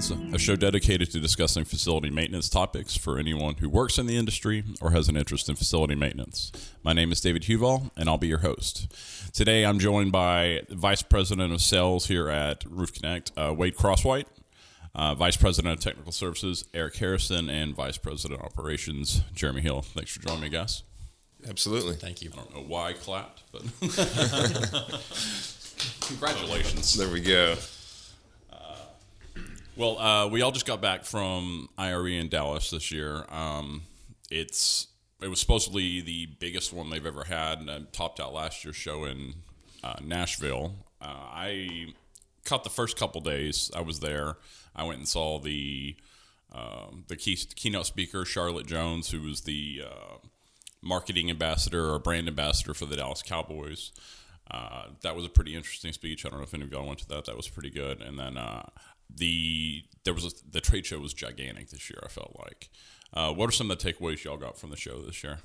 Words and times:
Operations, 0.00 0.34
a 0.34 0.38
show 0.38 0.56
dedicated 0.56 1.10
to 1.10 1.20
discussing 1.20 1.64
facility 1.64 2.08
maintenance 2.08 2.48
topics 2.48 2.96
for 2.96 3.18
anyone 3.18 3.56
who 3.56 3.68
works 3.68 3.98
in 3.98 4.06
the 4.06 4.16
industry 4.16 4.64
or 4.80 4.92
has 4.92 5.10
an 5.10 5.16
interest 5.16 5.50
in 5.50 5.56
facility 5.56 5.94
maintenance. 5.94 6.50
My 6.82 6.94
name 6.94 7.12
is 7.12 7.20
David 7.20 7.42
Huval, 7.42 7.90
and 7.98 8.08
I'll 8.08 8.16
be 8.16 8.28
your 8.28 8.38
host. 8.38 8.90
Today, 9.34 9.64
I'm 9.64 9.78
joined 9.78 10.10
by 10.10 10.62
Vice 10.70 11.02
President 11.02 11.52
of 11.52 11.60
Sales 11.60 12.06
here 12.06 12.30
at 12.30 12.64
Roof 12.64 12.94
Connect, 12.94 13.30
uh, 13.36 13.52
Wade 13.54 13.76
Crosswhite, 13.76 14.24
uh, 14.94 15.14
Vice 15.16 15.36
President 15.36 15.74
of 15.74 15.84
Technical 15.84 16.12
Services, 16.12 16.64
Eric 16.72 16.96
Harrison, 16.96 17.50
and 17.50 17.74
Vice 17.74 17.98
President 17.98 18.40
of 18.40 18.46
Operations, 18.46 19.20
Jeremy 19.34 19.60
Hill. 19.60 19.82
Thanks 19.82 20.12
for 20.12 20.26
joining 20.26 20.40
me, 20.40 20.48
guys. 20.48 20.82
Absolutely. 21.46 21.96
Thank 21.96 22.22
you. 22.22 22.30
I 22.32 22.36
don't 22.36 22.54
know 22.54 22.62
why 22.62 22.88
I 22.88 22.92
clapped, 22.94 23.42
but 23.52 23.64
congratulations. 26.00 26.94
There 26.94 27.10
we 27.10 27.20
go. 27.20 27.56
Well, 29.80 29.98
uh, 29.98 30.26
we 30.26 30.42
all 30.42 30.52
just 30.52 30.66
got 30.66 30.82
back 30.82 31.06
from 31.06 31.70
IRE 31.78 32.08
in 32.08 32.28
Dallas 32.28 32.68
this 32.68 32.92
year. 32.92 33.24
Um, 33.30 33.84
it's 34.30 34.88
it 35.22 35.28
was 35.28 35.40
supposedly 35.40 36.02
the 36.02 36.26
biggest 36.38 36.70
one 36.70 36.90
they've 36.90 37.06
ever 37.06 37.24
had, 37.24 37.60
and 37.60 37.70
uh, 37.70 37.80
topped 37.90 38.20
out 38.20 38.34
last 38.34 38.62
year's 38.62 38.76
show 38.76 39.06
in 39.06 39.36
uh, 39.82 39.94
Nashville. 40.02 40.74
Uh, 41.00 41.06
I 41.06 41.94
caught 42.44 42.62
the 42.62 42.68
first 42.68 42.98
couple 42.98 43.22
days. 43.22 43.70
I 43.74 43.80
was 43.80 44.00
there. 44.00 44.36
I 44.76 44.84
went 44.84 44.98
and 44.98 45.08
saw 45.08 45.38
the 45.38 45.96
um, 46.52 47.04
the 47.08 47.16
key, 47.16 47.36
keynote 47.36 47.86
speaker, 47.86 48.26
Charlotte 48.26 48.66
Jones, 48.66 49.12
who 49.12 49.22
was 49.22 49.40
the 49.40 49.84
uh, 49.90 50.16
marketing 50.82 51.30
ambassador 51.30 51.90
or 51.90 51.98
brand 51.98 52.28
ambassador 52.28 52.74
for 52.74 52.84
the 52.84 52.96
Dallas 52.96 53.22
Cowboys. 53.22 53.92
Uh, 54.50 54.88
that 55.00 55.16
was 55.16 55.24
a 55.24 55.30
pretty 55.30 55.54
interesting 55.54 55.94
speech. 55.94 56.26
I 56.26 56.28
don't 56.28 56.40
know 56.40 56.44
if 56.44 56.52
any 56.52 56.64
of 56.64 56.70
y'all 56.70 56.86
went 56.86 56.98
to 56.98 57.08
that. 57.08 57.24
That 57.24 57.36
was 57.36 57.48
pretty 57.48 57.70
good. 57.70 58.02
And 58.02 58.18
then 58.18 58.36
uh, 58.36 58.68
the 59.16 59.84
there 60.04 60.14
was 60.14 60.24
a, 60.24 60.30
the 60.50 60.60
trade 60.60 60.86
show 60.86 60.98
was 60.98 61.14
gigantic 61.14 61.70
this 61.70 61.90
year. 61.90 62.00
I 62.04 62.08
felt 62.08 62.36
like. 62.38 62.68
Uh, 63.12 63.32
what 63.32 63.48
are 63.48 63.52
some 63.52 63.70
of 63.70 63.78
the 63.78 63.92
takeaways 63.92 64.22
y'all 64.22 64.36
got 64.36 64.56
from 64.56 64.70
the 64.70 64.76
show 64.76 65.02
this 65.02 65.24
year? 65.24 65.38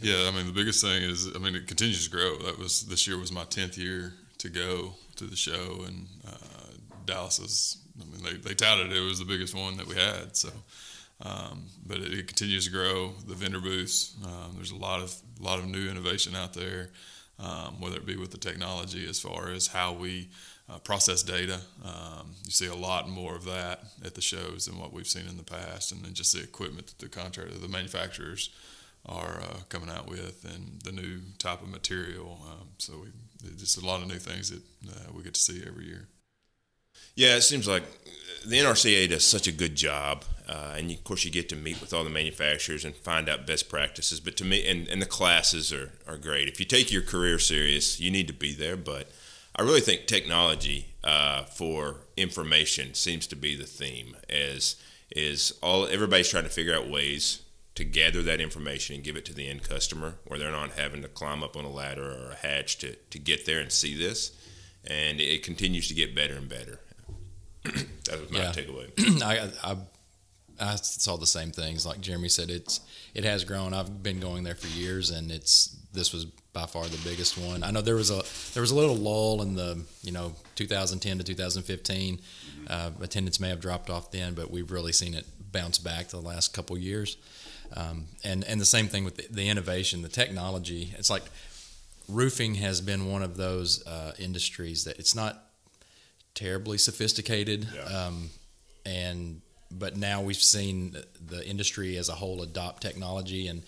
Yeah, 0.00 0.28
I 0.28 0.30
mean 0.30 0.46
the 0.46 0.52
biggest 0.52 0.82
thing 0.82 1.02
is 1.02 1.28
I 1.34 1.38
mean 1.38 1.54
it 1.54 1.66
continues 1.66 2.04
to 2.04 2.10
grow. 2.10 2.36
That 2.38 2.58
was 2.58 2.86
this 2.86 3.06
year 3.06 3.18
was 3.18 3.32
my 3.32 3.44
tenth 3.44 3.78
year 3.78 4.14
to 4.38 4.48
go 4.48 4.94
to 5.16 5.24
the 5.24 5.36
show, 5.36 5.84
and 5.86 6.08
uh, 6.26 6.72
Dallas 7.06 7.38
is. 7.38 7.78
I 8.00 8.04
mean 8.04 8.22
they, 8.22 8.48
they 8.48 8.54
touted 8.54 8.90
it 8.92 9.00
was 9.00 9.18
the 9.18 9.24
biggest 9.24 9.54
one 9.54 9.76
that 9.76 9.86
we 9.86 9.94
had. 9.94 10.34
So, 10.34 10.48
um, 11.20 11.66
but 11.86 11.98
it, 11.98 12.12
it, 12.14 12.26
continues 12.26 12.64
to 12.64 12.72
grow. 12.72 13.12
The 13.28 13.34
vendor 13.34 13.60
booths. 13.60 14.16
Um, 14.24 14.54
there's 14.56 14.70
a 14.72 14.76
lot 14.76 15.00
of 15.00 15.14
a 15.40 15.42
lot 15.42 15.58
of 15.58 15.66
new 15.66 15.88
innovation 15.88 16.34
out 16.34 16.54
there, 16.54 16.90
um, 17.38 17.80
whether 17.80 17.96
it 17.96 18.06
be 18.06 18.16
with 18.16 18.30
the 18.30 18.38
technology 18.38 19.06
as 19.08 19.20
far 19.20 19.50
as 19.50 19.68
how 19.68 19.92
we 19.92 20.30
uh, 20.68 20.78
process 20.78 21.22
data. 21.22 21.60
Um, 21.84 22.34
you 22.44 22.50
see 22.50 22.66
a 22.66 22.74
lot 22.74 23.08
more 23.08 23.34
of 23.34 23.44
that 23.44 23.84
at 24.04 24.14
the 24.14 24.20
shows 24.20 24.66
than 24.66 24.78
what 24.78 24.92
we've 24.92 25.06
seen 25.06 25.26
in 25.26 25.36
the 25.36 25.42
past, 25.42 25.92
and 25.92 26.04
then 26.04 26.14
just 26.14 26.34
the 26.34 26.42
equipment 26.42 26.86
that 26.88 26.98
the 26.98 27.08
contractor, 27.08 27.54
the 27.58 27.68
manufacturers 27.68 28.50
are 29.06 29.40
uh, 29.42 29.56
coming 29.68 29.90
out 29.90 30.08
with, 30.08 30.44
and 30.44 30.80
the 30.82 30.92
new 30.92 31.20
type 31.38 31.62
of 31.62 31.68
material. 31.68 32.40
Um, 32.48 32.68
so 32.78 32.94
we, 33.02 33.50
just 33.56 33.82
a 33.82 33.86
lot 33.86 34.02
of 34.02 34.08
new 34.08 34.18
things 34.18 34.50
that 34.50 34.62
uh, 34.88 35.12
we 35.12 35.22
get 35.22 35.34
to 35.34 35.40
see 35.40 35.62
every 35.66 35.86
year. 35.86 36.08
Yeah, 37.14 37.36
it 37.36 37.42
seems 37.42 37.68
like 37.68 37.82
the 38.46 38.58
NRCA 38.58 39.08
does 39.08 39.24
such 39.24 39.46
a 39.46 39.52
good 39.52 39.74
job, 39.74 40.24
uh, 40.48 40.74
and 40.76 40.90
of 40.90 41.04
course 41.04 41.24
you 41.24 41.30
get 41.30 41.48
to 41.50 41.56
meet 41.56 41.80
with 41.80 41.92
all 41.92 42.04
the 42.04 42.10
manufacturers 42.10 42.84
and 42.84 42.94
find 42.94 43.28
out 43.28 43.46
best 43.46 43.68
practices. 43.68 44.20
But 44.20 44.36
to 44.38 44.44
me, 44.44 44.66
and, 44.66 44.88
and 44.88 45.02
the 45.02 45.06
classes 45.06 45.72
are, 45.72 45.92
are 46.06 46.16
great. 46.16 46.48
If 46.48 46.58
you 46.58 46.66
take 46.66 46.90
your 46.90 47.02
career 47.02 47.38
serious, 47.38 48.00
you 48.00 48.10
need 48.10 48.28
to 48.28 48.32
be 48.32 48.54
there. 48.54 48.76
But 48.76 49.10
I 49.54 49.62
really 49.62 49.80
think 49.80 50.06
technology 50.06 50.94
uh, 51.04 51.44
for 51.44 51.96
information 52.16 52.94
seems 52.94 53.26
to 53.28 53.36
be 53.36 53.56
the 53.56 53.66
theme. 53.66 54.16
As 54.28 54.76
is 55.14 55.58
all 55.62 55.86
everybody's 55.86 56.30
trying 56.30 56.44
to 56.44 56.50
figure 56.50 56.74
out 56.74 56.88
ways 56.88 57.42
to 57.74 57.84
gather 57.84 58.22
that 58.22 58.40
information 58.40 58.94
and 58.94 59.04
give 59.04 59.16
it 59.16 59.24
to 59.26 59.34
the 59.34 59.48
end 59.48 59.62
customer, 59.62 60.14
where 60.26 60.38
they're 60.38 60.50
not 60.50 60.72
having 60.72 61.02
to 61.02 61.08
climb 61.08 61.42
up 61.42 61.56
on 61.56 61.64
a 61.64 61.70
ladder 61.70 62.04
or 62.04 62.30
a 62.32 62.36
hatch 62.36 62.78
to 62.78 62.94
to 62.94 63.18
get 63.18 63.46
there 63.46 63.60
and 63.60 63.70
see 63.70 63.94
this. 63.94 64.32
And 64.84 65.20
it 65.20 65.44
continues 65.44 65.86
to 65.88 65.94
get 65.94 66.14
better 66.14 66.34
and 66.34 66.48
better. 66.48 66.80
that 67.64 68.20
was 68.20 68.30
my 68.32 68.40
yeah. 68.40 68.52
takeaway. 68.52 69.22
I, 69.22 69.50
I 69.62 69.76
I 70.60 70.76
saw 70.76 71.16
the 71.16 71.26
same 71.26 71.50
things. 71.50 71.84
Like 71.86 72.00
Jeremy 72.00 72.28
said, 72.28 72.50
it's 72.50 72.80
it 73.14 73.24
has 73.24 73.44
grown. 73.44 73.74
I've 73.74 74.02
been 74.02 74.20
going 74.20 74.44
there 74.44 74.54
for 74.54 74.68
years, 74.68 75.10
and 75.10 75.30
it's 75.30 75.76
this 75.92 76.12
was 76.12 76.26
by 76.52 76.66
far 76.66 76.84
the 76.84 76.98
biggest 77.08 77.38
one. 77.38 77.62
I 77.62 77.70
know 77.70 77.80
there 77.80 77.94
was 77.94 78.10
a 78.10 78.22
there 78.52 78.60
was 78.60 78.70
a 78.70 78.74
little 78.74 78.96
lull 78.96 79.42
in 79.42 79.54
the 79.54 79.82
you 80.02 80.12
know 80.12 80.34
2010 80.56 81.18
to 81.18 81.24
2015. 81.24 82.20
Uh, 82.68 82.90
attendance 83.00 83.40
may 83.40 83.48
have 83.48 83.60
dropped 83.60 83.90
off 83.90 84.10
then, 84.10 84.34
but 84.34 84.50
we've 84.50 84.70
really 84.70 84.92
seen 84.92 85.14
it 85.14 85.26
bounce 85.50 85.78
back 85.78 86.08
the 86.08 86.20
last 86.20 86.54
couple 86.54 86.76
years. 86.78 87.16
Um, 87.74 88.06
and 88.22 88.44
and 88.44 88.60
the 88.60 88.66
same 88.66 88.88
thing 88.88 89.04
with 89.04 89.16
the, 89.16 89.26
the, 89.30 89.48
innovation, 89.48 90.02
the 90.02 90.08
technology. 90.08 90.94
It's 90.98 91.08
like 91.08 91.22
roofing 92.08 92.56
has 92.56 92.80
been 92.80 93.10
one 93.10 93.22
of 93.22 93.36
those 93.36 93.86
uh, 93.86 94.12
industries 94.18 94.84
that 94.84 94.98
it's 94.98 95.14
not 95.14 95.42
terribly 96.34 96.76
sophisticated, 96.76 97.66
yeah. 97.74 97.82
um, 97.82 98.30
and 98.84 99.40
but 99.70 99.96
now 99.96 100.20
we've 100.20 100.36
seen 100.36 100.96
the 101.24 101.46
industry 101.48 101.96
as 101.96 102.10
a 102.10 102.14
whole 102.14 102.42
adopt 102.42 102.82
technology 102.82 103.48
and 103.48 103.62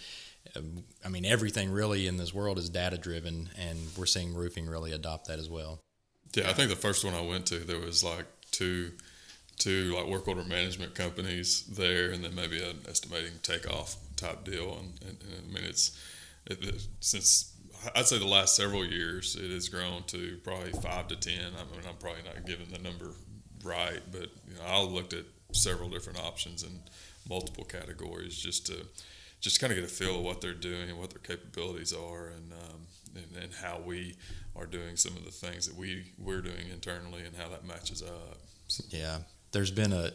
I 1.04 1.08
mean, 1.08 1.24
everything 1.24 1.70
really 1.70 2.06
in 2.06 2.16
this 2.16 2.32
world 2.32 2.58
is 2.58 2.68
data 2.68 2.96
driven, 2.96 3.50
and 3.58 3.78
we're 3.96 4.06
seeing 4.06 4.34
roofing 4.34 4.66
really 4.66 4.92
adopt 4.92 5.26
that 5.28 5.38
as 5.38 5.50
well. 5.50 5.80
Yeah, 6.34 6.48
I 6.48 6.52
think 6.52 6.70
the 6.70 6.76
first 6.76 7.04
one 7.04 7.14
I 7.14 7.20
went 7.20 7.46
to, 7.46 7.58
there 7.58 7.78
was 7.78 8.02
like 8.02 8.26
two, 8.50 8.92
two 9.58 9.94
like 9.94 10.06
work 10.06 10.26
order 10.28 10.44
management 10.44 10.94
companies 10.94 11.64
there, 11.64 12.10
and 12.10 12.24
then 12.24 12.34
maybe 12.34 12.62
an 12.62 12.80
estimating 12.88 13.32
takeoff 13.42 13.96
type 14.16 14.44
deal. 14.44 14.78
And, 14.78 14.92
and, 15.02 15.18
and 15.22 15.50
I 15.50 15.52
mean, 15.52 15.64
it's 15.64 15.98
it, 16.46 16.86
since 17.00 17.52
I'd 17.94 18.06
say 18.06 18.18
the 18.18 18.26
last 18.26 18.56
several 18.56 18.84
years, 18.84 19.36
it 19.36 19.50
has 19.50 19.68
grown 19.68 20.04
to 20.04 20.38
probably 20.42 20.72
five 20.72 21.08
to 21.08 21.16
ten. 21.16 21.52
I 21.54 21.64
mean, 21.72 21.86
I'm 21.88 21.96
probably 21.96 22.22
not 22.24 22.46
giving 22.46 22.68
the 22.70 22.78
number 22.78 23.12
right, 23.62 24.00
but 24.10 24.28
you 24.48 24.54
know, 24.56 24.64
I 24.66 24.82
looked 24.82 25.12
at 25.12 25.24
several 25.52 25.88
different 25.88 26.18
options 26.18 26.62
in 26.62 26.80
multiple 27.28 27.64
categories 27.64 28.36
just 28.36 28.66
to 28.66 28.86
just 29.44 29.60
kind 29.60 29.70
of 29.70 29.76
get 29.76 29.84
a 29.84 29.92
feel 29.92 30.16
of 30.16 30.24
what 30.24 30.40
they're 30.40 30.54
doing 30.54 30.88
and 30.88 30.98
what 30.98 31.10
their 31.10 31.20
capabilities 31.20 31.92
are, 31.92 32.28
and, 32.28 32.52
um, 32.52 32.80
and, 33.14 33.44
and 33.44 33.52
how 33.52 33.78
we 33.84 34.14
are 34.56 34.64
doing 34.64 34.96
some 34.96 35.14
of 35.18 35.24
the 35.26 35.30
things 35.30 35.66
that 35.66 35.76
we 35.76 36.02
we're 36.18 36.40
doing 36.40 36.70
internally, 36.72 37.22
and 37.26 37.36
how 37.36 37.50
that 37.50 37.62
matches 37.62 38.02
up. 38.02 38.38
So. 38.68 38.84
Yeah, 38.88 39.18
There's 39.52 39.70
been 39.70 39.92
a, 39.92 40.12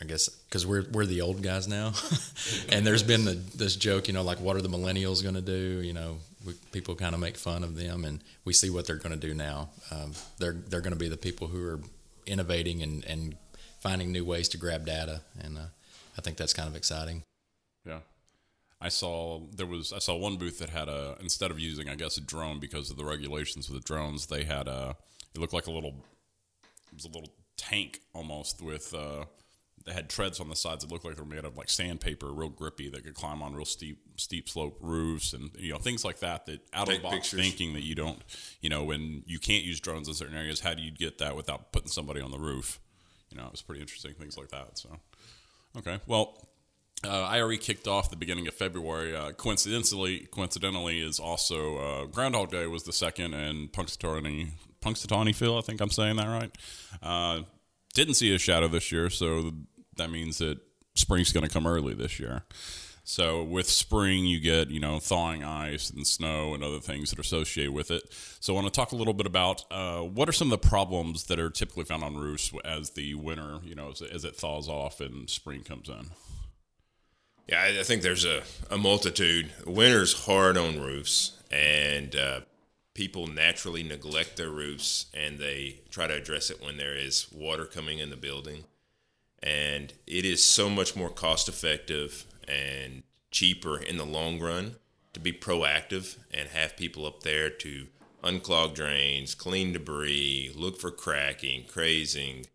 I 0.00 0.04
guess 0.06 0.30
because 0.30 0.66
we're 0.66 0.86
we're 0.90 1.04
the 1.04 1.20
old 1.20 1.42
guys 1.42 1.68
now, 1.68 1.92
and 2.70 2.86
there's 2.86 3.02
been 3.02 3.26
the, 3.26 3.34
this 3.34 3.76
joke, 3.76 4.08
you 4.08 4.14
know, 4.14 4.22
like 4.22 4.40
what 4.40 4.56
are 4.56 4.62
the 4.62 4.70
millennials 4.70 5.22
going 5.22 5.34
to 5.34 5.42
do? 5.42 5.82
You 5.82 5.92
know, 5.92 6.16
we, 6.46 6.54
people 6.72 6.94
kind 6.94 7.14
of 7.14 7.20
make 7.20 7.36
fun 7.36 7.62
of 7.62 7.76
them, 7.76 8.06
and 8.06 8.24
we 8.46 8.54
see 8.54 8.70
what 8.70 8.86
they're 8.86 8.96
going 8.96 9.18
to 9.18 9.28
do 9.28 9.34
now. 9.34 9.68
Um, 9.90 10.12
they're 10.38 10.56
they're 10.70 10.80
going 10.80 10.94
to 10.94 10.98
be 10.98 11.08
the 11.08 11.18
people 11.18 11.48
who 11.48 11.62
are 11.68 11.80
innovating 12.24 12.82
and, 12.82 13.04
and 13.04 13.36
finding 13.80 14.10
new 14.10 14.24
ways 14.24 14.48
to 14.48 14.56
grab 14.56 14.86
data, 14.86 15.20
and 15.38 15.58
uh, 15.58 15.66
I 16.16 16.22
think 16.22 16.38
that's 16.38 16.54
kind 16.54 16.68
of 16.68 16.76
exciting. 16.76 17.24
I 18.80 18.88
saw 18.88 19.40
there 19.54 19.66
was 19.66 19.92
I 19.92 19.98
saw 19.98 20.16
one 20.16 20.36
booth 20.36 20.58
that 20.58 20.70
had 20.70 20.88
a 20.88 21.16
instead 21.20 21.50
of 21.50 21.58
using 21.58 21.88
I 21.88 21.94
guess 21.94 22.16
a 22.16 22.20
drone 22.20 22.60
because 22.60 22.90
of 22.90 22.96
the 22.96 23.04
regulations 23.04 23.68
with 23.68 23.80
the 23.80 23.86
drones 23.86 24.26
they 24.26 24.44
had 24.44 24.68
a 24.68 24.96
it 25.34 25.40
looked 25.40 25.52
like 25.52 25.66
a 25.66 25.70
little 25.70 26.04
it 26.64 26.94
was 26.94 27.04
a 27.04 27.08
little 27.08 27.30
tank 27.56 28.00
almost 28.14 28.62
with 28.62 28.94
uh, 28.94 29.24
they 29.84 29.92
had 29.92 30.08
treads 30.10 30.40
on 30.40 30.48
the 30.48 30.56
sides 30.56 30.84
that 30.84 30.92
looked 30.92 31.04
like 31.04 31.16
they 31.16 31.22
were 31.22 31.28
made 31.28 31.44
of 31.44 31.56
like 31.56 31.70
sandpaper, 31.70 32.32
real 32.32 32.48
grippy 32.48 32.88
that 32.90 33.04
could 33.04 33.14
climb 33.14 33.42
on 33.42 33.54
real 33.54 33.64
steep 33.64 33.98
steep 34.16 34.48
slope 34.48 34.76
roofs 34.80 35.32
and 35.32 35.50
you 35.58 35.72
know 35.72 35.78
things 35.78 36.04
like 36.04 36.20
that. 36.20 36.46
That 36.46 36.60
out 36.74 36.86
Take 36.86 36.96
of 36.96 37.02
the 37.02 37.08
box 37.08 37.30
pictures. 37.30 37.40
thinking 37.40 37.74
that 37.74 37.82
you 37.82 37.94
don't 37.94 38.20
you 38.60 38.68
know 38.68 38.84
when 38.84 39.22
you 39.26 39.38
can't 39.38 39.64
use 39.64 39.80
drones 39.80 40.08
in 40.08 40.14
certain 40.14 40.36
areas, 40.36 40.60
how 40.60 40.74
do 40.74 40.82
you 40.82 40.90
get 40.90 41.18
that 41.18 41.36
without 41.36 41.72
putting 41.72 41.88
somebody 41.88 42.20
on 42.20 42.30
the 42.30 42.38
roof? 42.38 42.78
You 43.30 43.38
know, 43.38 43.46
it 43.46 43.52
was 43.52 43.62
pretty 43.62 43.80
interesting 43.80 44.14
things 44.14 44.36
like 44.36 44.48
that. 44.48 44.76
So 44.78 44.98
okay, 45.78 46.00
well 46.06 46.49
uh, 47.04 47.22
IRE 47.22 47.56
kicked 47.56 47.88
off 47.88 48.10
the 48.10 48.16
beginning 48.16 48.46
of 48.46 48.54
February. 48.54 49.16
Uh, 49.16 49.32
coincidentally, 49.32 50.28
coincidentally, 50.30 51.00
is 51.00 51.18
also 51.18 51.78
uh, 51.78 52.04
Groundhog 52.06 52.50
Day 52.50 52.66
was 52.66 52.84
the 52.84 52.92
second, 52.92 53.34
and 53.34 53.72
Punxsutawney 53.72 54.50
Punxsutawney 54.82 55.34
Phil. 55.34 55.56
I 55.56 55.62
think 55.62 55.80
I'm 55.80 55.90
saying 55.90 56.16
that 56.16 56.26
right. 56.26 56.54
Uh, 57.02 57.42
didn't 57.94 58.14
see 58.14 58.34
a 58.34 58.38
shadow 58.38 58.68
this 58.68 58.92
year, 58.92 59.10
so 59.10 59.52
that 59.96 60.10
means 60.10 60.38
that 60.38 60.58
spring's 60.94 61.32
going 61.32 61.46
to 61.46 61.52
come 61.52 61.66
early 61.66 61.94
this 61.94 62.20
year. 62.20 62.42
So 63.02 63.42
with 63.42 63.68
spring, 63.68 64.26
you 64.26 64.38
get 64.38 64.70
you 64.70 64.78
know 64.78 64.98
thawing 64.98 65.42
ice 65.42 65.90
and 65.90 66.06
snow 66.06 66.54
and 66.54 66.62
other 66.62 66.80
things 66.80 67.10
that 67.10 67.18
are 67.18 67.22
associated 67.22 67.72
with 67.72 67.90
it. 67.90 68.02
So 68.40 68.52
I 68.52 68.60
want 68.60 68.72
to 68.72 68.78
talk 68.78 68.92
a 68.92 68.96
little 68.96 69.14
bit 69.14 69.26
about 69.26 69.64
uh, 69.70 70.00
what 70.00 70.28
are 70.28 70.32
some 70.32 70.52
of 70.52 70.60
the 70.60 70.68
problems 70.68 71.24
that 71.24 71.40
are 71.40 71.50
typically 71.50 71.84
found 71.84 72.04
on 72.04 72.16
roofs 72.16 72.52
as 72.64 72.90
the 72.90 73.14
winter, 73.14 73.58
you 73.64 73.74
know, 73.74 73.90
as, 73.90 74.02
as 74.02 74.24
it 74.24 74.36
thaws 74.36 74.68
off 74.68 75.00
and 75.00 75.28
spring 75.30 75.62
comes 75.62 75.88
in. 75.88 76.06
Yeah, 77.50 77.80
I 77.80 77.82
think 77.82 78.02
there's 78.02 78.24
a, 78.24 78.44
a 78.70 78.78
multitude. 78.78 79.50
Winter's 79.66 80.24
hard 80.24 80.56
on 80.56 80.80
roofs, 80.80 81.32
and 81.50 82.14
uh, 82.14 82.40
people 82.94 83.26
naturally 83.26 83.82
neglect 83.82 84.36
their 84.36 84.50
roofs 84.50 85.06
and 85.14 85.38
they 85.38 85.80
try 85.90 86.06
to 86.06 86.14
address 86.14 86.50
it 86.50 86.62
when 86.62 86.76
there 86.76 86.94
is 86.94 87.26
water 87.32 87.64
coming 87.64 87.98
in 87.98 88.10
the 88.10 88.16
building. 88.16 88.64
And 89.42 89.92
it 90.06 90.24
is 90.24 90.44
so 90.44 90.68
much 90.68 90.94
more 90.94 91.08
cost 91.08 91.48
effective 91.48 92.24
and 92.46 93.02
cheaper 93.30 93.78
in 93.78 93.96
the 93.96 94.04
long 94.04 94.38
run 94.38 94.76
to 95.14 95.20
be 95.20 95.32
proactive 95.32 96.18
and 96.32 96.50
have 96.50 96.76
people 96.76 97.06
up 97.06 97.22
there 97.22 97.50
to 97.50 97.86
unclog 98.22 98.74
drains, 98.74 99.34
clean 99.34 99.72
debris, 99.72 100.52
look 100.54 100.78
for 100.78 100.90
cracking, 100.90 101.64
crazing. 101.64 102.46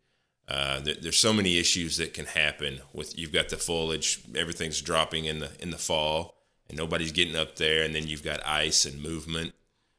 Uh, 0.48 0.80
there, 0.80 0.96
there's 1.02 1.20
so 1.20 1.34
many 1.34 1.58
issues 1.58 1.98
that 1.98 2.14
can 2.14 2.26
happen 2.26 2.80
with 2.94 3.18
you've 3.18 3.34
got 3.34 3.50
the 3.50 3.58
foliage, 3.58 4.22
everything's 4.36 4.82
dropping 4.82 5.26
in 5.26 5.40
the 5.40 5.52
in 5.60 5.72
the 5.72 5.78
fall, 5.78 6.36
and 6.70 6.78
nobody's 6.78 7.12
getting 7.12 7.36
up 7.36 7.56
there, 7.56 7.84
and 7.84 7.96
then 7.96 8.08
you've 8.08 8.24
got 8.24 8.46
ice 8.46 8.86
and 8.86 9.02
movement. 9.02 9.54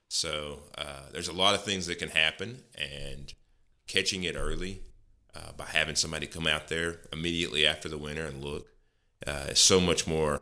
So 0.08 0.60
uh, 0.78 1.10
there's 1.12 1.28
a 1.28 1.32
lot 1.32 1.54
of 1.54 1.64
things 1.64 1.86
that 1.86 1.98
can 1.98 2.10
happen, 2.10 2.62
and 2.76 3.34
catching 3.86 4.24
it 4.24 4.36
early 4.36 4.82
uh, 5.34 5.52
by 5.56 5.64
having 5.66 5.96
somebody 5.96 6.26
come 6.26 6.46
out 6.46 6.68
there 6.68 7.00
immediately 7.12 7.66
after 7.66 7.88
the 7.88 7.98
winter 7.98 8.24
and 8.24 8.42
look 8.42 8.68
uh, 9.26 9.46
is 9.48 9.58
so 9.58 9.80
much 9.80 10.06
more 10.06 10.40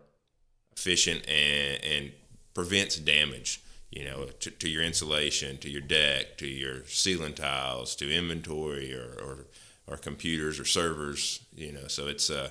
efficient 0.77 1.27
and, 1.29 1.83
and 1.85 2.13
prevents 2.53 2.97
damage. 2.97 3.61
You 3.91 4.05
know, 4.05 4.25
to, 4.41 4.51
to, 4.51 4.69
your 4.69 4.83
insulation, 4.83 5.57
to 5.59 5.71
your 5.71 5.81
deck, 5.81 6.37
to 6.39 6.49
your 6.49 6.85
ceiling 6.87 7.35
tiles, 7.35 7.95
to 7.97 8.13
inventory 8.13 8.93
or, 8.93 9.15
or, 9.23 9.47
or 9.87 9.97
computers 9.97 10.59
or 10.59 10.65
servers. 10.65 11.45
You 11.55 11.73
know, 11.73 11.87
so 11.89 12.07
it's 12.07 12.31
uh, 12.31 12.51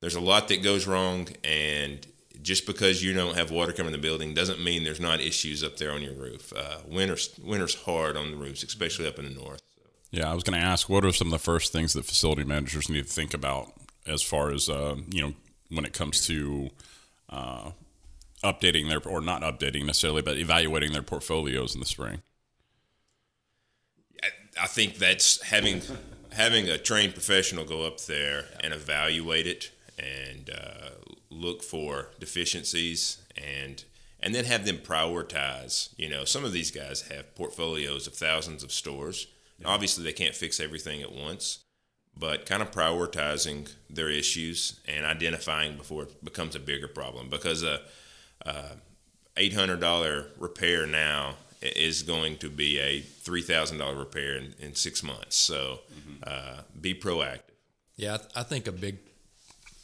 there's 0.00 0.14
a 0.14 0.20
lot 0.20 0.48
that 0.48 0.62
goes 0.62 0.86
wrong, 0.86 1.28
and 1.44 2.06
just 2.42 2.66
because 2.66 3.02
you 3.02 3.12
don't 3.12 3.36
have 3.36 3.50
water 3.50 3.72
coming 3.72 3.94
in 3.94 4.00
the 4.00 4.06
building 4.06 4.34
doesn't 4.34 4.62
mean 4.62 4.84
there's 4.84 5.00
not 5.00 5.20
issues 5.20 5.62
up 5.62 5.76
there 5.76 5.92
on 5.92 6.02
your 6.02 6.14
roof. 6.14 6.52
Uh, 6.54 6.78
winter's 6.86 7.30
winter's 7.42 7.74
hard 7.74 8.16
on 8.16 8.30
the 8.30 8.36
roofs, 8.36 8.62
especially 8.62 9.06
up 9.06 9.18
in 9.18 9.24
the 9.24 9.30
north. 9.30 9.62
Yeah, 10.10 10.30
I 10.30 10.34
was 10.34 10.42
going 10.42 10.60
to 10.60 10.64
ask, 10.64 10.90
what 10.90 11.06
are 11.06 11.12
some 11.12 11.28
of 11.28 11.32
the 11.32 11.38
first 11.38 11.72
things 11.72 11.94
that 11.94 12.04
facility 12.04 12.44
managers 12.44 12.90
need 12.90 13.06
to 13.06 13.10
think 13.10 13.32
about 13.32 13.72
as 14.06 14.22
far 14.22 14.50
as 14.50 14.68
uh, 14.68 14.96
you 15.10 15.22
know 15.22 15.34
when 15.70 15.84
it 15.84 15.92
comes 15.92 16.26
to 16.26 16.70
uh, 17.30 17.70
updating 18.42 18.88
their 18.88 19.00
or 19.06 19.20
not 19.20 19.42
updating 19.42 19.86
necessarily, 19.86 20.22
but 20.22 20.36
evaluating 20.36 20.92
their 20.92 21.02
portfolios 21.02 21.74
in 21.74 21.80
the 21.80 21.86
spring? 21.86 22.22
I, 24.22 24.64
I 24.64 24.66
think 24.66 24.96
that's 24.96 25.40
having 25.42 25.80
having 26.32 26.68
a 26.68 26.78
trained 26.78 27.14
professional 27.14 27.64
go 27.64 27.82
up 27.82 28.00
there 28.00 28.46
and 28.60 28.72
evaluate 28.72 29.46
it 29.46 29.70
and 29.98 30.50
uh, 30.50 30.90
look 31.30 31.62
for 31.62 32.08
deficiencies 32.18 33.18
and 33.36 33.84
and 34.24 34.34
then 34.34 34.44
have 34.44 34.64
them 34.64 34.78
prioritize. 34.78 35.88
You 35.96 36.08
know, 36.08 36.24
some 36.24 36.44
of 36.44 36.52
these 36.52 36.70
guys 36.70 37.02
have 37.02 37.34
portfolios 37.34 38.06
of 38.06 38.14
thousands 38.14 38.62
of 38.62 38.70
stores. 38.70 39.26
Yeah. 39.58 39.68
Obviously, 39.68 40.04
they 40.04 40.12
can't 40.12 40.34
fix 40.34 40.60
everything 40.60 41.02
at 41.02 41.12
once, 41.12 41.58
but 42.16 42.46
kind 42.46 42.62
of 42.62 42.70
prioritizing 42.70 43.72
their 43.90 44.10
issues 44.10 44.80
and 44.86 45.04
identifying 45.04 45.76
before 45.76 46.04
it 46.04 46.24
becomes 46.24 46.54
a 46.54 46.60
bigger 46.60 46.86
problem. 46.88 47.30
Because 47.30 47.64
a, 47.64 47.80
a 48.42 48.76
eight 49.36 49.54
hundred 49.54 49.80
dollar 49.80 50.26
repair 50.38 50.86
now 50.86 51.34
is 51.62 52.02
going 52.02 52.36
to 52.38 52.50
be 52.50 52.78
a 52.78 53.00
three 53.00 53.42
thousand 53.42 53.78
dollar 53.78 53.96
repair 53.96 54.36
in, 54.36 54.54
in, 54.58 54.74
six 54.74 55.02
months. 55.02 55.36
So, 55.36 55.80
mm-hmm. 55.92 56.22
uh, 56.26 56.62
be 56.80 56.94
proactive. 56.94 57.40
Yeah, 57.96 58.14
I, 58.14 58.16
th- 58.16 58.30
I 58.36 58.42
think 58.42 58.66
a 58.66 58.72
big 58.72 58.98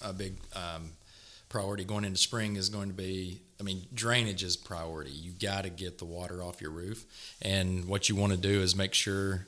a 0.02 0.12
big 0.12 0.36
um, 0.54 0.92
priority 1.48 1.84
going 1.84 2.04
into 2.04 2.19
spring 2.19 2.56
is 2.56 2.69
going 2.69 2.88
to 2.88 2.94
be 2.94 3.40
I 3.60 3.64
mean, 3.64 3.86
drainage 3.92 4.44
is 4.44 4.56
priority. 4.56 5.10
You 5.10 5.32
got 5.32 5.64
to 5.64 5.70
get 5.70 5.98
the 5.98 6.04
water 6.04 6.42
off 6.42 6.60
your 6.60 6.70
roof. 6.70 7.04
And 7.42 7.86
what 7.86 8.08
you 8.08 8.14
want 8.14 8.32
to 8.32 8.38
do 8.38 8.60
is 8.60 8.76
make 8.76 8.94
sure 8.94 9.46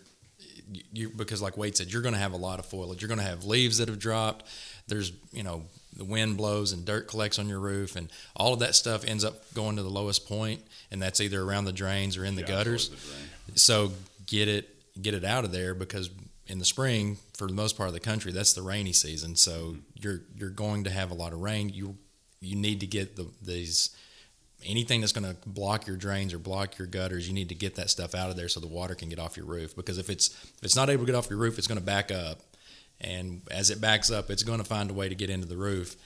you, 0.92 1.10
because 1.10 1.40
like 1.40 1.56
Wade 1.56 1.76
said, 1.76 1.92
you're 1.92 2.02
going 2.02 2.14
to 2.14 2.20
have 2.20 2.32
a 2.32 2.36
lot 2.36 2.58
of 2.58 2.66
foliage. 2.66 3.00
You're 3.00 3.08
going 3.08 3.20
to 3.20 3.24
have 3.24 3.44
leaves 3.44 3.78
that 3.78 3.88
have 3.88 3.98
dropped. 3.98 4.46
There's, 4.88 5.12
you 5.32 5.44
know, 5.44 5.64
the 5.96 6.04
wind 6.04 6.36
blows 6.36 6.72
and 6.72 6.84
dirt 6.84 7.08
collects 7.08 7.38
on 7.38 7.48
your 7.48 7.60
roof, 7.60 7.96
and 7.96 8.10
all 8.36 8.52
of 8.52 8.60
that 8.60 8.74
stuff 8.74 9.04
ends 9.04 9.24
up 9.24 9.52
going 9.54 9.76
to 9.76 9.82
the 9.82 9.90
lowest 9.90 10.28
point, 10.28 10.62
and 10.90 11.00
that's 11.00 11.20
either 11.20 11.42
around 11.42 11.64
the 11.64 11.72
drains 11.72 12.16
or 12.16 12.24
in 12.24 12.34
the 12.34 12.42
yeah, 12.42 12.48
gutters. 12.48 12.88
The 13.48 13.58
so 13.58 13.92
get 14.26 14.48
it, 14.48 14.68
get 15.00 15.14
it 15.14 15.24
out 15.24 15.44
of 15.44 15.52
there 15.52 15.74
because 15.74 16.10
in 16.46 16.58
the 16.58 16.64
spring, 16.64 17.16
for 17.36 17.46
the 17.46 17.54
most 17.54 17.76
part 17.76 17.88
of 17.88 17.94
the 17.94 18.00
country, 18.00 18.32
that's 18.32 18.52
the 18.52 18.62
rainy 18.62 18.92
season. 18.92 19.36
So 19.36 19.52
mm-hmm. 19.52 19.78
you're 19.94 20.20
you're 20.36 20.50
going 20.50 20.84
to 20.84 20.90
have 20.90 21.10
a 21.10 21.14
lot 21.14 21.32
of 21.32 21.40
rain. 21.40 21.68
You 21.68 21.96
you 22.40 22.56
need 22.56 22.80
to 22.80 22.86
get 22.86 23.16
the 23.16 23.28
these 23.42 23.90
anything 24.64 25.00
that's 25.00 25.12
going 25.12 25.24
to 25.24 25.36
block 25.48 25.86
your 25.86 25.96
drains 25.96 26.34
or 26.34 26.38
block 26.38 26.78
your 26.78 26.86
gutters. 26.86 27.26
You 27.26 27.34
need 27.34 27.48
to 27.48 27.54
get 27.54 27.76
that 27.76 27.88
stuff 27.88 28.14
out 28.14 28.30
of 28.30 28.36
there 28.36 28.48
so 28.48 28.60
the 28.60 28.66
water 28.66 28.94
can 28.94 29.08
get 29.08 29.18
off 29.18 29.36
your 29.36 29.46
roof. 29.46 29.74
Because 29.74 29.98
if 29.98 30.10
it's 30.10 30.28
if 30.28 30.62
it's 30.62 30.76
not 30.76 30.90
able 30.90 31.04
to 31.04 31.12
get 31.12 31.18
off 31.18 31.30
your 31.30 31.38
roof, 31.38 31.58
it's 31.58 31.66
going 31.66 31.80
to 31.80 31.84
back 31.84 32.10
up, 32.10 32.40
and 33.00 33.42
as 33.50 33.70
it 33.70 33.80
backs 33.80 34.10
up, 34.10 34.30
it's 34.30 34.42
going 34.42 34.58
to 34.58 34.64
find 34.64 34.90
a 34.90 34.94
way 34.94 35.08
to 35.08 35.14
get 35.14 35.30
into 35.30 35.46
the 35.46 35.56
roof. 35.56 35.96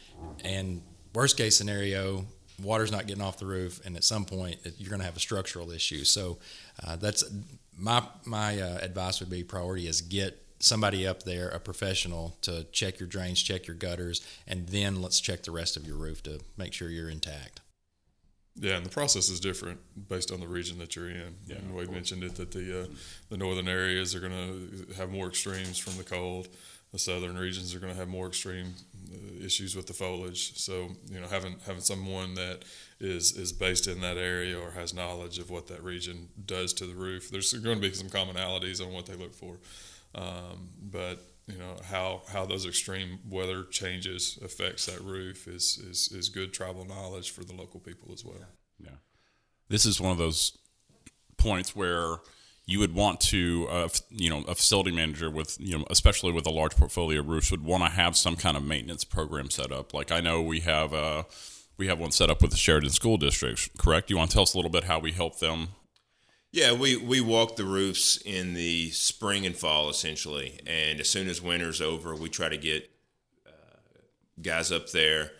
And 0.44 0.82
worst 1.14 1.37
case 1.37 1.56
scenario, 1.56 2.26
water's 2.62 2.93
not 2.93 3.06
getting 3.06 3.23
off 3.23 3.38
the 3.38 3.46
roof, 3.46 3.85
and 3.85 3.96
at 3.96 4.05
some 4.05 4.25
point 4.25 4.58
you're 4.79 4.91
going 4.91 5.00
to 5.00 5.06
have 5.06 5.17
a 5.17 5.20
structural 5.20 5.70
issue. 5.70 6.05
So 6.05 6.38
uh, 6.85 6.96
that's 6.96 7.25
my 7.76 8.06
my 8.25 8.61
uh, 8.61 8.79
advice 8.81 9.20
would 9.20 9.31
be 9.31 9.43
priority 9.44 9.87
is 9.87 10.00
get 10.00 10.41
somebody 10.61 11.06
up 11.06 11.25
there, 11.25 11.49
a 11.49 11.61
professional, 11.61 12.37
to 12.43 12.64
check 12.73 12.99
your 12.99 13.08
drains, 13.08 13.43
check 13.43 13.67
your 13.67 13.76
gutters, 13.76 14.20
and 14.47 14.67
then 14.69 15.02
let's 15.02 15.20
check 15.20 15.43
the 15.43 15.50
rest 15.50 15.76
of 15.76 15.87
your 15.87 15.97
roof 15.97 16.23
to 16.23 16.40
make 16.56 16.73
sure 16.73 16.88
you're 16.88 17.11
intact. 17.11 17.61
Yeah, 18.56 18.76
and 18.76 18.87
the 18.87 18.90
process 18.90 19.29
is 19.31 19.40
different 19.40 19.81
based 20.08 20.31
on 20.31 20.38
the 20.38 20.47
region 20.47 20.79
that 20.79 20.94
you're 20.94 21.11
in. 21.11 21.35
Yeah, 21.47 21.56
and 21.56 21.75
Wade 21.75 21.90
mentioned 21.90 22.23
it 22.23 22.37
that 22.37 22.52
the 22.52 22.82
uh, 22.82 22.87
the 23.29 23.37
northern 23.37 23.69
areas 23.69 24.14
are 24.14 24.20
going 24.20 24.32
to 24.32 24.94
have 24.94 25.11
more 25.11 25.26
extremes 25.26 25.76
from 25.76 25.97
the 25.97 26.05
cold. 26.05 26.49
The 26.94 27.00
southern 27.00 27.37
regions 27.37 27.75
are 27.75 27.81
going 27.81 27.93
to 27.93 27.99
have 27.99 28.06
more 28.06 28.29
extreme 28.29 28.73
uh, 29.12 29.44
issues 29.44 29.75
with 29.75 29.88
the 29.88 29.93
foliage. 29.93 30.56
So 30.56 30.93
you 31.11 31.19
know, 31.19 31.26
having 31.26 31.56
having 31.67 31.81
someone 31.81 32.35
that 32.35 32.61
is 33.00 33.32
is 33.32 33.52
based 33.52 33.88
in 33.88 34.00
that 34.02 34.17
area 34.17 34.56
or 34.56 34.70
has 34.70 34.94
knowledge 34.94 35.41
of 35.41 35.50
what 35.50 35.67
that 35.67 35.82
region 35.82 36.29
does 36.46 36.73
to 36.75 36.87
the 36.87 36.94
roof. 36.94 37.31
There's 37.31 37.52
going 37.52 37.82
to 37.82 37.82
be 37.82 37.93
some 37.93 38.11
commonalities 38.11 38.81
on 38.81 38.93
what 38.93 39.06
they 39.06 39.17
look 39.17 39.35
for, 39.35 39.58
um, 40.14 40.69
but 40.81 41.19
you 41.49 41.58
know 41.58 41.75
how 41.85 42.23
how 42.29 42.46
those 42.46 42.64
extreme 42.64 43.19
weather 43.29 43.64
changes 43.64 44.38
affects 44.40 44.87
that 44.87 45.00
roof 45.00 45.49
is 45.49 45.79
is 45.79 46.12
is 46.12 46.29
good 46.29 46.52
tribal 46.52 46.85
knowledge 46.85 47.32
for 47.32 47.43
the 47.43 47.55
local 47.55 47.81
people 47.81 48.12
as 48.12 48.25
well. 48.25 48.47
Yeah, 48.79 48.99
this 49.69 49.85
is 49.85 50.00
one 50.00 50.12
of 50.12 50.19
those 50.19 50.56
points 51.38 51.75
where 51.75 52.19
you 52.66 52.78
would 52.78 52.94
want 52.94 53.21
to, 53.21 53.66
uh, 53.71 53.88
you 54.09 54.30
know, 54.30 54.42
a 54.49 54.54
facility 54.54 54.90
manager 54.90 55.30
with, 55.30 55.56
you 55.61 55.78
know, 55.78 55.85
especially 55.90 56.33
with 56.33 56.47
a 56.47 56.50
large 56.50 56.76
portfolio 56.76 57.21
of 57.21 57.28
roofs, 57.28 57.50
would 57.50 57.64
want 57.64 57.85
to 57.85 57.90
have 57.90 58.16
some 58.16 58.37
kind 58.37 58.56
of 58.56 58.64
maintenance 58.64 59.04
program 59.04 59.50
set 59.50 59.71
up. 59.71 59.92
Like 59.92 60.11
I 60.11 60.21
know 60.21 60.40
we 60.40 60.61
have, 60.61 60.94
uh, 60.94 61.25
we 61.76 61.88
have 61.88 61.99
one 61.99 62.12
set 62.12 62.30
up 62.30 62.40
with 62.40 62.52
the 62.52 62.56
Sheridan 62.56 62.90
School 62.90 63.16
District. 63.16 63.76
Correct? 63.78 64.09
You 64.09 64.16
want 64.16 64.30
to 64.30 64.35
tell 64.35 64.44
us 64.44 64.54
a 64.54 64.59
little 64.59 64.71
bit 64.71 64.85
how 64.85 64.99
we 64.99 65.12
help 65.12 65.38
them 65.40 65.68
yeah, 66.54 66.73
we, 66.73 66.97
we 66.97 67.21
walk 67.21 67.56
the 67.56 67.64
roofs 67.64 68.16
in 68.18 68.54
the 68.54 68.90
spring 68.90 69.44
and 69.44 69.56
fall 69.56 69.90
essentially, 69.90 70.61
and 70.64 71.00
as 71.00 71.11
soon 71.11 71.28
as 71.28 71.42
winter's 71.42 71.80
over, 71.80 72.14
we 72.14 72.28
try 72.28 72.49
to 72.49 72.56
get 72.56 72.88
uh, 73.44 73.50
guys 74.40 74.71
up 74.71 74.90
there, 74.90 75.33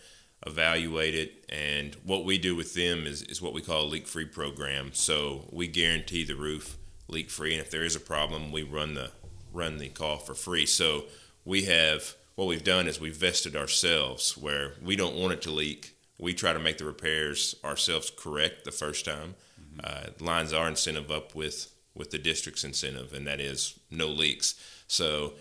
evaluate 0.45 1.15
it, 1.15 1.45
and 1.47 1.95
what 2.03 2.25
we 2.25 2.37
do 2.37 2.53
with 2.53 2.73
them 2.73 3.07
is, 3.07 3.21
is 3.23 3.41
what 3.41 3.53
we 3.53 3.61
call 3.61 3.85
a 3.85 3.87
leak 3.87 4.07
free 4.07 4.25
program. 4.25 4.89
So 4.91 5.47
we 5.53 5.69
guarantee 5.69 6.25
the 6.25 6.35
roof 6.35 6.77
leak 7.07 7.29
free, 7.29 7.53
and 7.53 7.61
if 7.61 7.71
there 7.71 7.83
is 7.83 7.95
a 7.95 7.99
problem, 7.99 8.51
we 8.51 8.63
run 8.63 8.93
the 8.93 9.11
run 9.53 9.77
the 9.77 9.89
call 9.89 10.17
for 10.17 10.33
free. 10.33 10.65
So 10.65 11.05
we 11.45 11.63
have 11.63 12.15
what 12.35 12.47
we've 12.47 12.63
done 12.63 12.87
is 12.87 12.99
we've 12.99 13.15
vested 13.15 13.55
ourselves 13.55 14.35
where 14.35 14.73
we 14.83 14.95
don't 14.97 15.15
want 15.15 15.33
it 15.33 15.41
to 15.43 15.51
leak. 15.51 15.95
We 16.17 16.33
try 16.33 16.51
to 16.51 16.59
make 16.59 16.77
the 16.77 16.85
repairs 16.85 17.55
ourselves 17.63 18.11
correct 18.15 18.65
the 18.65 18.71
first 18.71 19.05
time 19.05 19.35
uh, 19.83 20.07
lines 20.19 20.53
our 20.53 20.67
incentive 20.67 21.11
up 21.11 21.35
with 21.35 21.71
with 21.93 22.11
the 22.11 22.17
district's 22.17 22.63
incentive, 22.63 23.13
and 23.13 23.25
that 23.25 23.39
is 23.39 23.79
no 23.89 24.07
leaks. 24.07 24.55
So 24.87 25.33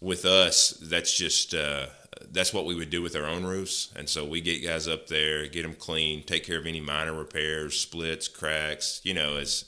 with 0.00 0.24
us, 0.24 0.70
that's 0.82 1.16
just 1.16 1.54
uh, 1.54 1.86
that's 2.30 2.52
what 2.52 2.66
we 2.66 2.74
would 2.74 2.90
do 2.90 3.02
with 3.02 3.14
our 3.14 3.26
own 3.26 3.44
roofs, 3.44 3.92
and 3.96 4.08
so 4.08 4.24
we 4.24 4.40
get 4.40 4.64
guys 4.64 4.88
up 4.88 5.06
there, 5.06 5.46
get 5.46 5.62
them 5.62 5.74
clean, 5.74 6.22
take 6.22 6.44
care 6.44 6.58
of 6.58 6.66
any 6.66 6.80
minor 6.80 7.12
repairs, 7.12 7.78
splits, 7.78 8.28
cracks. 8.28 9.00
You 9.04 9.14
know, 9.14 9.36
as 9.36 9.64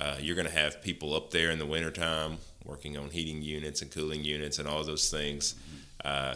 uh, 0.00 0.16
you're 0.20 0.36
going 0.36 0.48
to 0.48 0.52
have 0.52 0.82
people 0.82 1.14
up 1.14 1.30
there 1.30 1.50
in 1.50 1.58
the 1.58 1.66
wintertime 1.66 2.38
working 2.64 2.96
on 2.96 3.10
heating 3.10 3.42
units 3.42 3.82
and 3.82 3.90
cooling 3.90 4.24
units 4.24 4.58
and 4.58 4.68
all 4.68 4.82
those 4.84 5.10
things. 5.10 5.54
Uh, 6.04 6.34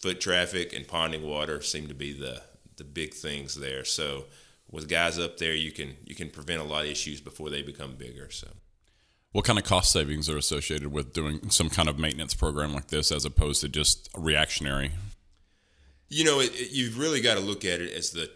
foot 0.00 0.20
traffic 0.20 0.72
and 0.72 0.86
ponding 0.86 1.22
water 1.22 1.62
seem 1.62 1.88
to 1.88 1.94
be 1.94 2.12
the 2.12 2.42
the 2.76 2.84
big 2.84 3.14
things 3.14 3.54
there. 3.54 3.84
So 3.84 4.24
with 4.70 4.88
guys 4.88 5.18
up 5.18 5.38
there, 5.38 5.54
you 5.54 5.72
can 5.72 5.96
you 6.04 6.14
can 6.14 6.28
prevent 6.28 6.60
a 6.60 6.64
lot 6.64 6.84
of 6.84 6.90
issues 6.90 7.20
before 7.20 7.50
they 7.50 7.62
become 7.62 7.94
bigger. 7.94 8.30
So, 8.30 8.48
what 9.32 9.44
kind 9.44 9.58
of 9.58 9.64
cost 9.64 9.92
savings 9.92 10.28
are 10.28 10.36
associated 10.36 10.92
with 10.92 11.12
doing 11.12 11.50
some 11.50 11.70
kind 11.70 11.88
of 11.88 11.98
maintenance 11.98 12.34
program 12.34 12.74
like 12.74 12.88
this, 12.88 13.12
as 13.12 13.24
opposed 13.24 13.60
to 13.62 13.68
just 13.68 14.08
reactionary? 14.16 14.92
You 16.08 16.24
know, 16.24 16.40
it, 16.40 16.52
it, 16.54 16.72
you've 16.72 16.98
really 16.98 17.20
got 17.20 17.34
to 17.34 17.40
look 17.40 17.64
at 17.64 17.80
it 17.80 17.92
as 17.92 18.10
the 18.10 18.30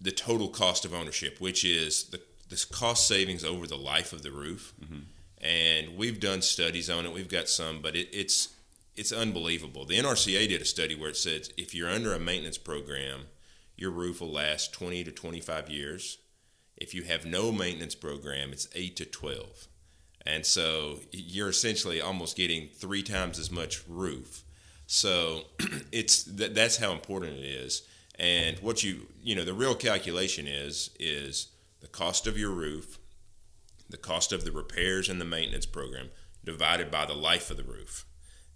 the 0.00 0.12
total 0.12 0.48
cost 0.48 0.84
of 0.84 0.92
ownership, 0.92 1.40
which 1.40 1.64
is 1.64 2.04
the 2.04 2.20
this 2.48 2.64
cost 2.64 3.06
savings 3.06 3.44
over 3.44 3.66
the 3.66 3.76
life 3.76 4.12
of 4.12 4.22
the 4.22 4.30
roof, 4.30 4.74
mm-hmm. 4.82 5.00
and 5.40 5.96
we've 5.96 6.20
done 6.20 6.42
studies 6.42 6.88
on 6.88 7.06
it. 7.06 7.12
We've 7.12 7.28
got 7.28 7.48
some, 7.48 7.80
but 7.82 7.96
it, 7.96 8.08
it's 8.12 8.54
it's 8.96 9.12
unbelievable. 9.12 9.84
The 9.84 9.98
NRCA 9.98 10.48
did 10.48 10.62
a 10.62 10.64
study 10.64 10.94
where 10.94 11.10
it 11.10 11.16
said 11.16 11.48
if 11.56 11.74
you're 11.74 11.90
under 11.90 12.14
a 12.14 12.18
maintenance 12.18 12.58
program, 12.58 13.26
your 13.76 13.90
roof 13.90 14.20
will 14.20 14.32
last 14.32 14.72
20 14.72 15.04
to 15.04 15.12
25 15.12 15.68
years. 15.68 16.18
If 16.76 16.94
you 16.94 17.02
have 17.04 17.26
no 17.26 17.52
maintenance 17.52 17.94
program, 17.94 18.52
it's 18.52 18.68
8 18.74 18.96
to 18.96 19.04
12. 19.04 19.68
And 20.24 20.44
so 20.44 21.00
you're 21.12 21.50
essentially 21.50 22.00
almost 22.00 22.36
getting 22.36 22.68
three 22.68 23.02
times 23.02 23.38
as 23.38 23.50
much 23.50 23.86
roof. 23.86 24.42
So 24.86 25.42
it's 25.92 26.24
that, 26.24 26.54
that's 26.54 26.78
how 26.78 26.92
important 26.92 27.38
it 27.38 27.44
is. 27.44 27.82
And 28.18 28.58
what 28.60 28.82
you 28.82 29.06
you 29.22 29.34
know 29.34 29.44
the 29.44 29.54
real 29.54 29.74
calculation 29.74 30.46
is 30.46 30.90
is 30.98 31.48
the 31.86 31.92
cost 31.92 32.26
of 32.26 32.36
your 32.36 32.50
roof, 32.50 32.98
the 33.88 33.96
cost 33.96 34.32
of 34.32 34.44
the 34.44 34.50
repairs 34.50 35.08
and 35.08 35.20
the 35.20 35.24
maintenance 35.24 35.66
program 35.66 36.08
divided 36.44 36.90
by 36.90 37.06
the 37.06 37.14
life 37.14 37.48
of 37.48 37.56
the 37.56 37.62
roof. 37.62 38.04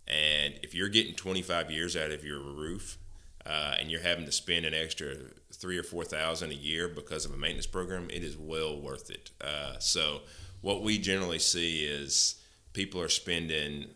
And 0.09 0.55
if 0.65 0.75
you're 0.75 0.89
getting 0.89 1.15
25 1.15 1.71
years 1.71 1.97
out 1.97 2.11
of 2.11 2.25
your 2.25 2.41
roof, 2.41 2.99
uh, 3.47 3.77
and 3.79 3.89
you're 3.89 4.01
having 4.01 4.25
to 4.25 4.33
spend 4.33 4.67
an 4.67 4.75
extra 4.75 5.15
three 5.53 5.79
or 5.79 5.83
four 5.83 6.05
thousand 6.05 6.51
a 6.51 6.55
year 6.55 6.89
because 6.89 7.25
of 7.25 7.33
a 7.33 7.37
maintenance 7.37 7.67
program, 7.67 8.11
it 8.11 8.23
is 8.23 8.37
well 8.37 8.79
worth 8.79 9.11
it. 9.11 9.31
Uh, 9.41 9.79
so, 9.79 10.21
what 10.61 10.83
we 10.83 10.99
generally 10.99 11.39
see 11.39 11.87
is 11.87 12.35
people 12.75 13.01
are 13.01 13.09
spending 13.09 13.87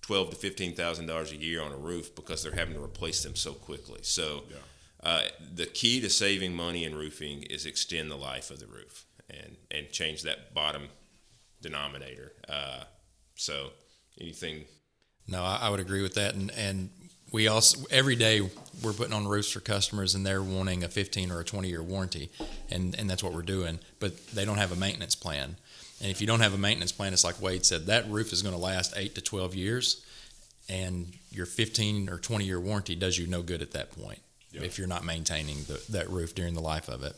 twelve 0.00 0.30
to 0.30 0.36
fifteen 0.36 0.74
thousand 0.74 1.04
dollars 1.06 1.32
a 1.32 1.36
year 1.36 1.60
on 1.60 1.70
a 1.70 1.76
roof 1.76 2.14
because 2.14 2.42
they're 2.42 2.54
having 2.54 2.74
to 2.74 2.82
replace 2.82 3.22
them 3.22 3.36
so 3.36 3.52
quickly. 3.52 4.00
So, 4.02 4.44
uh, 5.02 5.22
the 5.54 5.66
key 5.66 6.00
to 6.00 6.10
saving 6.10 6.54
money 6.54 6.84
in 6.84 6.94
roofing 6.94 7.42
is 7.44 7.66
extend 7.66 8.10
the 8.10 8.16
life 8.16 8.50
of 8.50 8.58
the 8.58 8.66
roof 8.66 9.04
and 9.30 9.56
and 9.70 9.90
change 9.90 10.22
that 10.22 10.54
bottom 10.54 10.88
denominator. 11.60 12.32
Uh, 12.48 12.84
so, 13.34 13.70
anything 14.20 14.64
No, 15.26 15.44
I, 15.44 15.58
I 15.62 15.70
would 15.70 15.80
agree 15.80 16.02
with 16.02 16.14
that, 16.14 16.34
and 16.34 16.50
and 16.52 16.90
we 17.30 17.46
also 17.46 17.86
every 17.90 18.16
day 18.16 18.40
we're 18.82 18.92
putting 18.92 19.12
on 19.12 19.28
roofs 19.28 19.52
for 19.52 19.60
customers, 19.60 20.14
and 20.14 20.26
they're 20.26 20.42
wanting 20.42 20.82
a 20.82 20.88
15 20.88 21.30
or 21.30 21.40
a 21.40 21.44
20 21.44 21.68
year 21.68 21.82
warranty, 21.82 22.30
and 22.70 22.98
and 22.98 23.08
that's 23.08 23.22
what 23.22 23.32
we're 23.32 23.42
doing. 23.42 23.78
But 24.00 24.26
they 24.28 24.44
don't 24.44 24.58
have 24.58 24.72
a 24.72 24.76
maintenance 24.76 25.14
plan, 25.14 25.56
and 26.00 26.10
if 26.10 26.20
you 26.20 26.26
don't 26.26 26.40
have 26.40 26.54
a 26.54 26.58
maintenance 26.58 26.92
plan, 26.92 27.12
it's 27.12 27.24
like 27.24 27.40
Wade 27.40 27.64
said, 27.64 27.86
that 27.86 28.08
roof 28.10 28.32
is 28.32 28.42
going 28.42 28.54
to 28.54 28.60
last 28.60 28.94
eight 28.96 29.14
to 29.14 29.20
12 29.20 29.54
years, 29.54 30.04
and 30.68 31.12
your 31.30 31.46
15 31.46 32.08
or 32.08 32.18
20 32.18 32.44
year 32.44 32.58
warranty 32.58 32.96
does 32.96 33.16
you 33.16 33.28
no 33.28 33.42
good 33.42 33.62
at 33.62 33.70
that 33.72 33.92
point 33.92 34.20
Yeah. 34.50 34.62
if 34.62 34.78
you're 34.78 34.86
not 34.88 35.04
maintaining 35.04 35.58
the, 35.64 35.82
that 35.90 36.08
roof 36.10 36.34
during 36.34 36.54
the 36.54 36.60
life 36.62 36.88
of 36.88 37.02
it. 37.02 37.14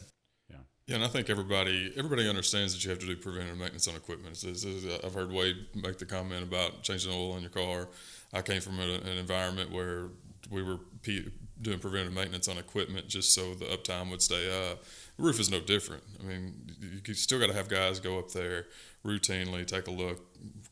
Yeah, 0.50 0.56
Yeah, 0.86 0.94
and 0.96 1.04
I 1.04 1.08
think 1.08 1.30
everybody 1.30 1.92
everybody 1.96 2.28
understands 2.28 2.72
that 2.74 2.82
you 2.84 2.90
have 2.90 2.98
to 3.00 3.06
do 3.06 3.16
preventive 3.16 3.56
maintenance 3.56 3.86
on 3.88 3.94
equipment. 3.96 4.36
It's- 4.36 4.64
it's- 4.64 4.84
it's- 4.84 5.00
I've 5.04 5.14
heard 5.14 5.30
Wade 5.30 5.56
make 5.74 5.98
the 5.98 6.06
comment 6.06 6.42
about 6.42 6.82
changing 6.82 7.12
oil 7.12 7.36
in 7.36 7.42
your 7.42 7.50
car. 7.50 7.88
I 8.32 8.42
came 8.42 8.60
from 8.60 8.78
a, 8.80 8.82
an 8.82 9.16
environment 9.18 9.70
where 9.70 10.08
we 10.50 10.62
were 10.62 10.78
P, 11.02 11.30
doing 11.62 11.78
preventive 11.78 12.12
maintenance 12.12 12.48
on 12.48 12.58
equipment 12.58 13.06
just 13.08 13.34
so 13.34 13.54
the 13.54 13.66
uptime 13.66 14.10
would 14.10 14.22
stay 14.22 14.48
up. 14.70 14.82
The 15.16 15.22
roof 15.22 15.38
is 15.38 15.50
no 15.50 15.60
different. 15.60 16.02
I 16.18 16.22
mean, 16.24 16.54
you, 16.80 17.00
you 17.06 17.14
still 17.14 17.38
got 17.38 17.48
to 17.48 17.52
have 17.54 17.68
guys 17.68 18.00
go 18.00 18.18
up 18.18 18.30
there 18.32 18.66
routinely, 19.04 19.66
take 19.66 19.86
a 19.86 19.90
look, 19.90 20.20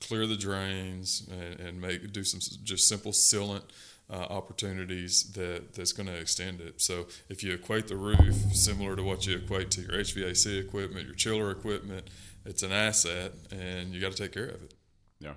clear 0.01 0.27
the 0.27 0.37
drains, 0.37 1.29
and, 1.31 1.61
and 1.61 1.81
make 1.81 2.13
do 2.13 2.25
some 2.25 2.41
just 2.65 2.89
simple 2.89 3.13
sealant 3.13 3.63
uh, 4.11 4.15
opportunities 4.31 5.33
that 5.33 5.75
that's 5.75 5.93
going 5.93 6.07
to 6.07 6.17
extend 6.17 6.61
it. 6.61 6.81
So 6.81 7.07
if 7.29 7.43
you 7.45 7.53
equate 7.53 7.89
the 7.89 7.97
roof 7.97 8.35
similar 8.55 8.97
to 8.97 9.03
what 9.03 9.27
you 9.27 9.37
equate 9.37 9.71
to 9.73 9.83
your 9.83 9.93
HVAC 9.93 10.61
equipment, 10.61 11.07
your 11.07 11.15
chiller 11.15 11.51
equipment, 11.51 12.09
it's 12.45 12.63
an 12.63 12.73
asset, 12.73 13.33
and 13.51 13.93
you 13.93 14.01
got 14.01 14.13
to 14.13 14.19
take 14.23 14.33
care 14.33 14.49
of 14.49 14.63
it. 14.63 14.75
Yeah. 15.21 15.35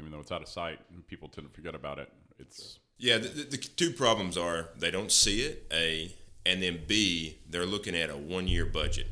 Even 0.00 0.10
though 0.10 0.20
it's 0.20 0.32
out 0.32 0.42
of 0.42 0.48
sight 0.48 0.80
and 0.92 1.06
people 1.06 1.28
tend 1.28 1.46
to 1.46 1.52
forget 1.54 1.74
about 1.74 1.98
it, 1.98 2.12
it's 2.38 2.78
Yeah, 2.98 3.18
the, 3.18 3.28
the, 3.28 3.42
the 3.44 3.56
two 3.58 3.90
problems 3.92 4.36
are 4.36 4.70
they 4.76 4.90
don't 4.90 5.12
see 5.12 5.42
it, 5.42 5.66
A, 5.72 6.14
and 6.44 6.62
then 6.62 6.80
B, 6.86 7.38
they're 7.48 7.66
looking 7.66 7.94
at 7.94 8.10
a 8.10 8.16
one 8.16 8.48
year 8.48 8.66
budget. 8.66 9.06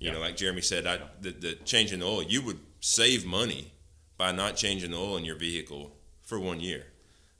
You 0.00 0.08
Yeah. 0.08 0.14
know, 0.14 0.20
like 0.20 0.36
Jeremy 0.36 0.62
said, 0.62 0.86
I, 0.86 0.98
the, 1.20 1.30
the 1.30 1.54
changing 1.64 2.00
the 2.00 2.06
oil, 2.06 2.22
you 2.22 2.42
would 2.42 2.58
save 2.80 3.24
money 3.24 3.72
by 4.18 4.32
not 4.32 4.56
changing 4.56 4.90
the 4.90 4.96
oil 4.96 5.16
in 5.16 5.24
your 5.24 5.36
vehicle 5.36 5.92
for 6.22 6.38
one 6.40 6.58
year. 6.60 6.86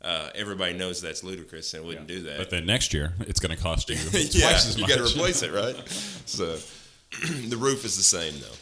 Uh, 0.02 0.30
everybody 0.34 0.74
knows 0.74 1.00
that's 1.00 1.24
ludicrous 1.24 1.72
and 1.74 1.84
wouldn't 1.84 2.06
do 2.06 2.22
that. 2.22 2.38
But 2.38 2.50
then 2.50 2.66
next 2.66 2.92
year, 2.92 3.14
it's 3.20 3.40
going 3.40 3.56
to 3.56 3.60
cost 3.62 3.88
you 3.88 3.96
twice 4.10 4.34
yeah, 4.34 4.50
as 4.50 4.76
you 4.76 4.82
much. 4.82 4.90
got 4.90 4.98
to 4.98 5.04
replace 5.04 5.42
it, 5.42 5.52
right? 5.52 5.76
so 5.88 6.58
the 7.48 7.56
roof 7.56 7.84
is 7.84 7.96
the 7.96 8.02
same 8.02 8.34
though. 8.40 8.56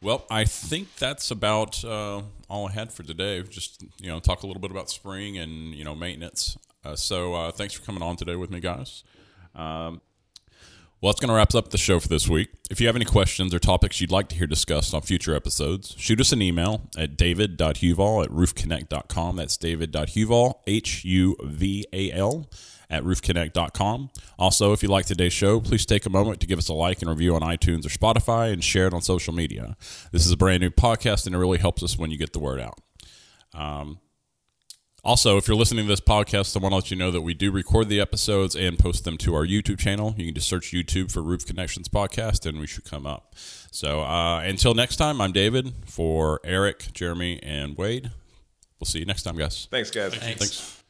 Well, 0.00 0.26
I 0.30 0.44
think 0.44 0.96
that's 0.96 1.30
about 1.30 1.82
uh, 1.82 2.22
all 2.50 2.68
I 2.68 2.72
had 2.72 2.92
for 2.92 3.02
today. 3.02 3.42
Just 3.42 3.82
you 4.00 4.08
know, 4.08 4.20
talk 4.20 4.42
a 4.42 4.46
little 4.46 4.60
bit 4.60 4.70
about 4.70 4.90
spring 4.90 5.38
and 5.38 5.74
you 5.74 5.84
know 5.84 5.94
maintenance. 5.94 6.58
Uh, 6.84 6.96
so 6.96 7.34
uh, 7.34 7.50
thanks 7.52 7.74
for 7.74 7.82
coming 7.84 8.02
on 8.02 8.16
today 8.16 8.36
with 8.36 8.50
me, 8.50 8.60
guys. 8.60 9.02
Um, 9.54 10.00
well, 11.04 11.12
that's 11.12 11.20
going 11.20 11.28
to 11.28 11.34
wrap 11.34 11.54
up 11.54 11.68
the 11.68 11.76
show 11.76 12.00
for 12.00 12.08
this 12.08 12.30
week. 12.30 12.48
If 12.70 12.80
you 12.80 12.86
have 12.86 12.96
any 12.96 13.04
questions 13.04 13.52
or 13.52 13.58
topics 13.58 14.00
you'd 14.00 14.10
like 14.10 14.26
to 14.30 14.36
hear 14.36 14.46
discussed 14.46 14.94
on 14.94 15.02
future 15.02 15.34
episodes, 15.34 15.94
shoot 15.98 16.18
us 16.18 16.32
an 16.32 16.40
email 16.40 16.88
at 16.96 17.18
david.huval 17.18 18.24
at 18.24 18.30
roofconnect.com. 18.30 19.36
That's 19.36 19.58
david.huval, 19.58 20.54
H 20.66 21.04
U 21.04 21.36
V 21.44 21.84
A 21.92 22.10
L, 22.10 22.48
at 22.88 23.02
roofconnect.com. 23.02 24.12
Also, 24.38 24.72
if 24.72 24.82
you 24.82 24.88
like 24.88 25.04
today's 25.04 25.34
show, 25.34 25.60
please 25.60 25.84
take 25.84 26.06
a 26.06 26.10
moment 26.10 26.40
to 26.40 26.46
give 26.46 26.58
us 26.58 26.70
a 26.70 26.74
like 26.74 27.02
and 27.02 27.10
review 27.10 27.34
on 27.34 27.42
iTunes 27.42 27.84
or 27.84 27.90
Spotify 27.90 28.50
and 28.50 28.64
share 28.64 28.86
it 28.86 28.94
on 28.94 29.02
social 29.02 29.34
media. 29.34 29.76
This 30.10 30.24
is 30.24 30.32
a 30.32 30.38
brand 30.38 30.62
new 30.62 30.70
podcast, 30.70 31.26
and 31.26 31.34
it 31.34 31.38
really 31.38 31.58
helps 31.58 31.82
us 31.82 31.98
when 31.98 32.12
you 32.12 32.16
get 32.16 32.32
the 32.32 32.38
word 32.38 32.62
out. 32.62 32.80
Um, 33.52 33.98
also, 35.04 35.36
if 35.36 35.46
you're 35.46 35.56
listening 35.56 35.84
to 35.84 35.88
this 35.88 36.00
podcast, 36.00 36.56
I 36.56 36.60
want 36.60 36.72
to 36.72 36.76
let 36.76 36.90
you 36.90 36.96
know 36.96 37.10
that 37.10 37.20
we 37.20 37.34
do 37.34 37.50
record 37.50 37.88
the 37.88 38.00
episodes 38.00 38.56
and 38.56 38.78
post 38.78 39.04
them 39.04 39.16
to 39.18 39.34
our 39.34 39.46
YouTube 39.46 39.78
channel. 39.78 40.14
You 40.16 40.26
can 40.26 40.34
just 40.34 40.48
search 40.48 40.72
YouTube 40.72 41.12
for 41.12 41.22
Roof 41.22 41.46
Connections 41.46 41.88
Podcast, 41.88 42.46
and 42.46 42.58
we 42.58 42.66
should 42.66 42.84
come 42.84 43.06
up. 43.06 43.34
So 43.36 44.02
uh, 44.02 44.40
until 44.40 44.74
next 44.74 44.96
time, 44.96 45.20
I'm 45.20 45.32
David 45.32 45.72
for 45.86 46.40
Eric, 46.44 46.88
Jeremy, 46.92 47.42
and 47.42 47.76
Wade. 47.76 48.10
We'll 48.80 48.86
see 48.86 49.00
you 49.00 49.06
next 49.06 49.22
time, 49.22 49.36
guys. 49.36 49.68
Thanks, 49.70 49.90
guys. 49.90 50.14
Thanks. 50.14 50.38
Thanks. 50.38 50.83